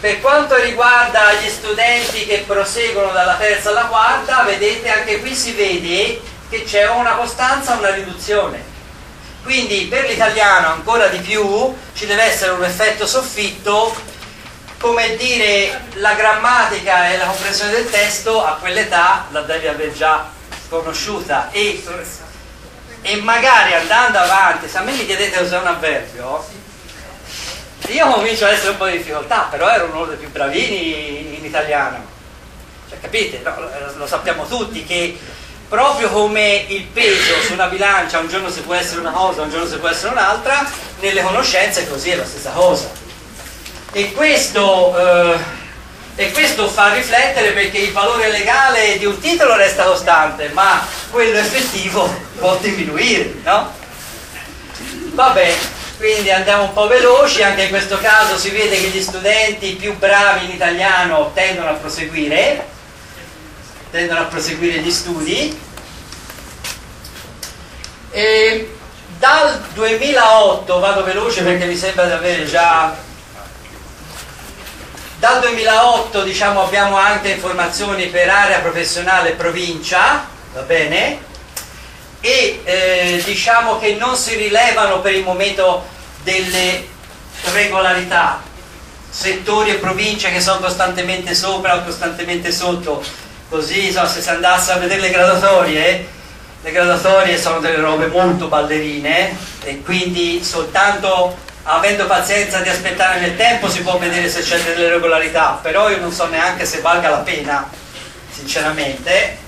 [0.00, 5.52] Per quanto riguarda gli studenti che proseguono dalla terza alla quarta, vedete anche qui si
[5.52, 8.64] vede che c'è una costanza una riduzione.
[9.42, 13.94] Quindi per l'italiano ancora di più ci deve essere un effetto soffitto,
[14.80, 20.26] come dire la grammatica e la comprensione del testo a quell'età la devi aver già
[20.70, 21.84] conosciuta e,
[23.02, 26.46] e magari andando avanti, se a me mi chiedete cos'è un avverbio,
[27.88, 31.44] io comincio ad essere un po' di difficoltà, però ero uno dei più bravini in
[31.44, 32.02] italiano.
[32.88, 33.42] Cioè, capite?
[33.44, 33.54] No,
[33.96, 35.18] lo sappiamo tutti che
[35.68, 39.50] proprio come il peso su una bilancia un giorno si può essere una cosa, un
[39.50, 40.66] giorno si può essere un'altra,
[41.00, 43.08] nelle conoscenze così è la stessa cosa.
[43.92, 45.38] E questo, eh,
[46.14, 51.38] e questo fa riflettere perché il valore legale di un titolo resta costante, ma quello
[51.38, 53.72] effettivo può diminuire, no?
[55.12, 55.54] Vabbè,
[55.96, 59.96] quindi andiamo un po' veloci, anche in questo caso si vede che gli studenti più
[59.98, 62.64] bravi in italiano tendono a proseguire,
[63.90, 65.60] tendono a proseguire gli studi.
[68.12, 68.76] E
[69.18, 73.08] dal 2008, vado veloce perché mi sembra di avere già...
[75.20, 81.28] Dal 2008 diciamo, abbiamo anche informazioni per area professionale e provincia, va bene?
[82.20, 85.86] e eh, diciamo che non si rilevano per il momento
[86.22, 86.86] delle
[87.52, 88.40] regolarità,
[89.10, 93.04] settori e province che sono costantemente sopra o costantemente sotto,
[93.50, 96.08] così so, se si andasse a vedere le graduatorie,
[96.62, 101.36] le graduatorie sono delle robe molto ballerine e quindi soltanto
[101.76, 106.00] avendo pazienza di aspettare nel tempo si può vedere se c'è delle regolarità, però io
[106.00, 107.70] non so neanche se valga la pena,
[108.30, 109.38] sinceramente,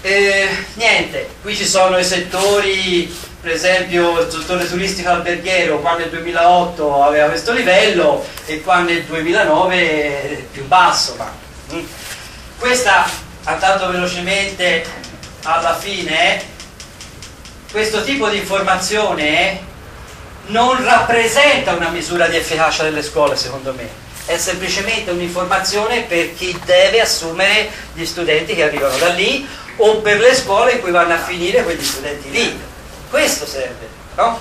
[0.00, 6.08] eh, niente, qui ci sono i settori, per esempio il settore turistico alberghiero, qua nel
[6.08, 11.16] 2008 aveva questo livello e qua nel 2009 è più basso.
[11.18, 11.30] Ma,
[11.74, 11.84] mm.
[12.58, 13.08] Questa,
[13.44, 14.84] andando velocemente
[15.42, 16.42] alla fine,
[17.70, 19.67] questo tipo di informazione
[20.48, 26.58] non rappresenta una misura di efficacia delle scuole, secondo me è semplicemente un'informazione per chi
[26.66, 31.14] deve assumere gli studenti che arrivano da lì o per le scuole in cui vanno
[31.14, 32.60] a finire quegli studenti lì.
[33.08, 34.38] Questo serve, no?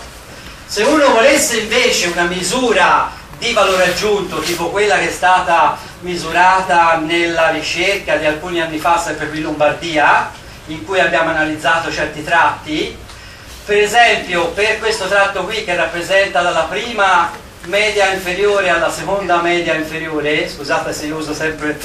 [0.65, 6.97] Se uno volesse invece una misura di valore aggiunto, tipo quella che è stata misurata
[6.97, 10.29] nella ricerca di alcuni anni fa, sempre qui in Lombardia,
[10.65, 12.97] in cui abbiamo analizzato certi tratti,
[13.67, 17.29] per esempio per questo tratto qui che rappresenta dalla prima
[17.65, 21.77] media inferiore alla seconda media inferiore, scusate se io uso sempre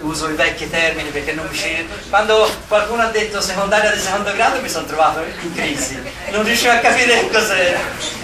[0.00, 1.88] uso i vecchi termini perché non mi ci...
[2.08, 6.00] Quando qualcuno ha detto secondaria di secondo grado mi sono trovato in crisi,
[6.30, 7.78] non riuscivo a capire cos'era.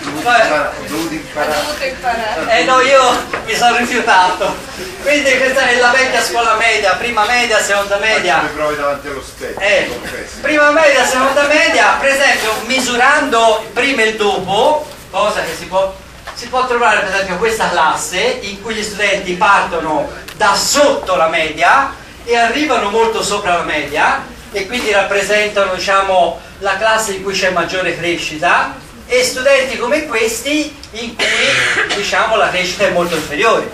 [0.05, 2.59] Ho dovuto imparare.
[2.59, 3.03] Eh no, io
[3.45, 4.57] mi sono rifiutato.
[5.03, 8.43] Quindi questa è la vecchia scuola media, prima media, seconda media.
[8.43, 9.61] le prove davanti allo specchio.
[9.61, 9.91] Eh,
[10.41, 15.95] prima media, seconda media, per esempio misurando prima e dopo, cosa che si può,
[16.35, 21.29] si può trovare per esempio questa classe in cui gli studenti partono da sotto la
[21.29, 27.35] media e arrivano molto sopra la media e quindi rappresentano diciamo, la classe in cui
[27.35, 28.75] c'è maggiore crescita
[29.07, 33.71] e studenti come questi in cui diciamo, la crescita è molto inferiore.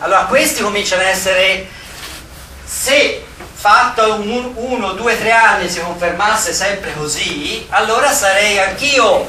[0.00, 1.66] Allora questi cominciano ad essere,
[2.64, 3.24] se
[3.54, 9.26] fatto un, uno, due, tre anni si confermasse sempre così, allora sarei anch'io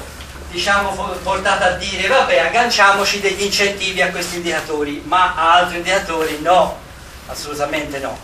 [0.55, 0.91] diciamo,
[1.21, 6.79] portata a dire vabbè agganciamoci degli incentivi a questi indicatori, ma a altri indicatori no,
[7.27, 8.17] assolutamente no.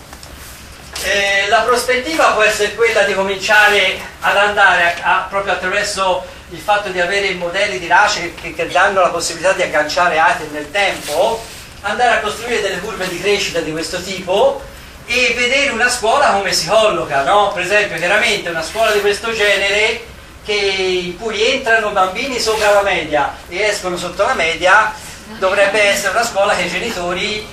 [1.03, 6.59] Eh, la prospettiva può essere quella di cominciare ad andare a, a, proprio attraverso il
[6.59, 10.71] fatto di avere modelli di RACE che, che danno la possibilità di agganciare item nel
[10.71, 11.43] tempo,
[11.81, 14.61] andare a costruire delle curve di crescita di questo tipo
[15.05, 17.51] e vedere una scuola come si colloca, no?
[17.51, 20.10] per esempio chiaramente una scuola di questo genere
[20.45, 24.93] che, in cui entrano bambini sopra la media e escono sotto la media,
[25.37, 27.47] dovrebbe essere una scuola che i genitori,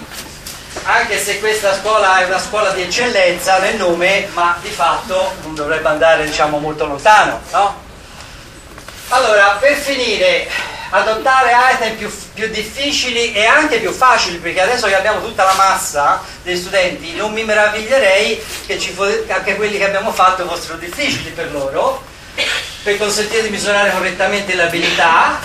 [0.84, 5.54] anche se questa scuola è una scuola di eccellenza nel nome, ma di fatto non
[5.54, 7.40] dovrebbe andare diciamo, molto lontano.
[7.50, 7.86] No?
[9.08, 10.48] Allora, per finire,
[10.90, 15.54] adottare item più, più, difficili e anche più facili, perché adesso che abbiamo tutta la
[15.54, 18.94] massa degli studenti, non mi meraviglierei che ci,
[19.28, 22.02] anche quelli che abbiamo fatto fossero difficili per loro,
[22.82, 25.40] per consentire di misurare correttamente l'abilità,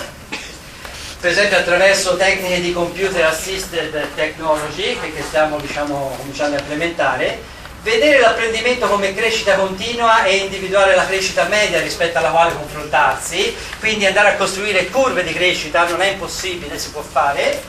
[1.20, 7.42] per esempio attraverso tecniche di computer assisted technology che stiamo diciamo, cominciando a implementare,
[7.82, 14.06] vedere l'apprendimento come crescita continua e individuare la crescita media rispetto alla quale confrontarsi, quindi
[14.06, 17.62] andare a costruire curve di crescita non è impossibile, si può fare.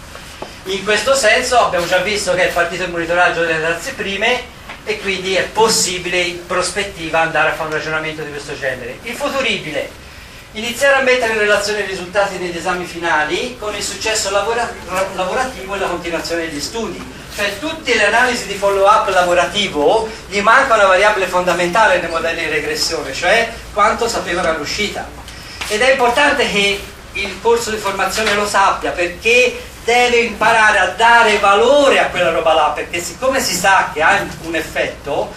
[0.64, 4.53] In questo senso abbiamo già visto che è partito il monitoraggio delle razze prime
[4.84, 8.98] e quindi è possibile in prospettiva andare a fare un ragionamento di questo genere.
[9.02, 9.90] Il futuribile,
[10.52, 14.70] iniziare a mettere in relazione i risultati degli esami finali con il successo lavora
[15.14, 17.22] lavorativo e la continuazione degli studi.
[17.34, 22.44] Cioè tutte le analisi di follow up lavorativo gli manca una variabile fondamentale nei modelli
[22.44, 25.08] di regressione, cioè quanto sapevano all'uscita.
[25.66, 26.80] Ed è importante che
[27.14, 32.54] il corso di formazione lo sappia perché deve imparare a dare valore a quella roba
[32.54, 35.32] là, perché siccome si sa che ha un effetto,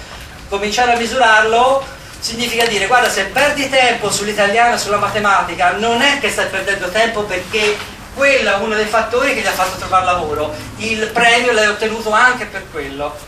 [0.50, 1.84] Cominciare a misurarlo
[2.20, 7.24] significa dire guarda se perdi tempo sull'italiano sulla matematica non è che stai perdendo tempo
[7.24, 7.76] perché
[8.16, 12.12] quello è uno dei fattori che gli ha fatto trovare lavoro, il premio l'hai ottenuto
[12.12, 13.27] anche per quello.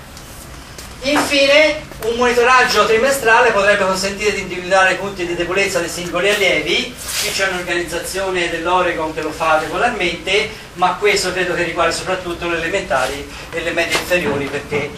[1.01, 7.31] Infine, un monitoraggio trimestrale potrebbe consentire di individuare punti di debolezza dei singoli allievi, qui
[7.31, 13.31] c'è un'organizzazione dell'Oregon che lo fa regolarmente, ma questo credo che riguardi soprattutto le elementari
[13.51, 14.91] e le medie inferiori perché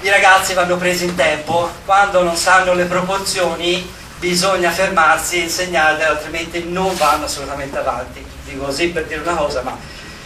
[0.00, 3.88] i ragazzi vanno presi in tempo, quando non sanno le proporzioni
[4.18, 8.24] bisogna fermarsi e insegnarle, altrimenti non vanno assolutamente avanti.
[8.44, 9.78] Dico così per dire una cosa, ma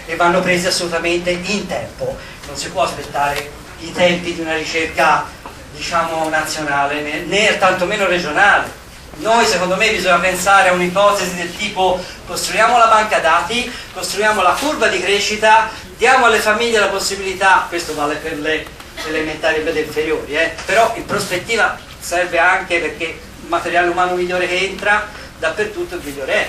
[0.07, 2.17] e vanno presi assolutamente in tempo,
[2.47, 5.25] non si può aspettare i tempi di una ricerca
[5.73, 8.77] diciamo nazionale né, né tantomeno regionale.
[9.19, 14.53] Noi secondo me bisogna pensare a un'ipotesi del tipo costruiamo la banca dati, costruiamo la
[14.53, 18.65] curva di crescita, diamo alle famiglie la possibilità, questo vale per le
[19.07, 24.47] elementari e le inferiori, eh, però in prospettiva serve anche perché il materiale umano migliore
[24.47, 25.09] che entra
[25.39, 26.49] dappertutto il migliore è.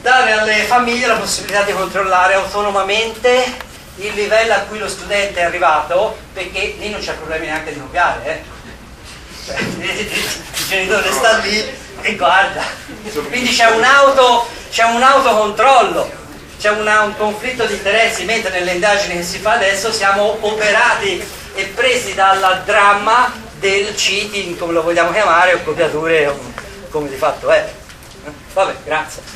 [0.00, 5.44] Dare alle famiglie la possibilità di controllare autonomamente il livello a cui lo studente è
[5.44, 8.42] arrivato, perché lì non c'è problemi neanche di copiare, eh?
[9.44, 11.64] cioè, il genitore sta lì
[12.02, 12.62] e guarda.
[13.28, 16.10] Quindi c'è un, auto, c'è un autocontrollo,
[16.58, 21.24] c'è una, un conflitto di interessi, mentre nelle indagini che si fa adesso siamo operati
[21.54, 26.34] e presi dal dramma del cheating, come lo vogliamo chiamare, o copiature,
[26.90, 27.72] come di fatto è.
[28.52, 29.35] Vabbè, grazie.